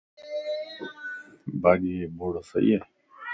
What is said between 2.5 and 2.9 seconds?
ائي